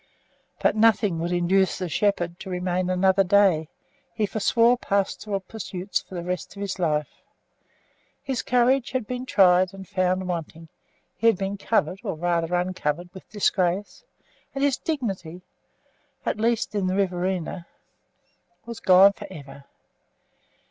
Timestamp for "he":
4.15-4.25, 11.15-11.27